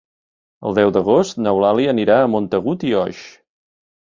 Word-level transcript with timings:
El 0.69 0.77
deu 0.77 0.93
d'agost 0.95 1.37
n'Eulàlia 1.47 1.91
anirà 1.93 2.17
a 2.23 2.33
Montagut 2.37 2.87
i 2.93 2.99
Oix. 3.03 3.25